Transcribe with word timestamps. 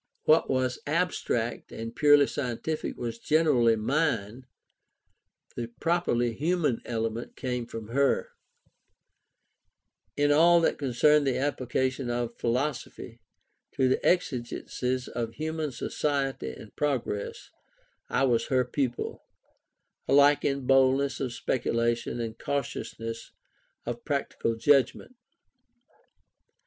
What 0.23 0.49
was 0.49 0.79
abstract 0.87 1.71
and 1.71 1.95
purely 1.95 2.25
scientific 2.25 2.97
was 2.97 3.19
generally 3.19 3.75
mine; 3.75 4.47
the 5.55 5.67
properly 5.79 6.33
human 6.33 6.81
element 6.85 7.35
came 7.35 7.67
from 7.67 7.89
her: 7.89 8.31
in 10.17 10.31
all 10.31 10.59
that 10.61 10.79
concerned 10.79 11.27
the 11.27 11.37
application 11.37 12.09
of 12.09 12.39
philosophy 12.39 13.21
to 13.73 13.87
the 13.87 14.03
exigencies 14.03 15.07
of 15.07 15.35
human 15.35 15.71
society 15.71 16.49
and 16.51 16.75
progress, 16.75 17.51
I 18.09 18.23
was 18.23 18.47
her 18.47 18.65
pupil, 18.65 19.21
alike 20.07 20.43
in 20.43 20.65
boldness 20.65 21.19
of 21.19 21.31
speculation 21.31 22.19
and 22.19 22.39
cautiousness 22.39 23.33
of 23.85 24.03
practical 24.03 24.55
judgment. 24.55 25.15